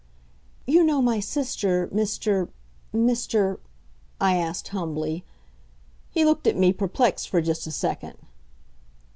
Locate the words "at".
6.47-6.57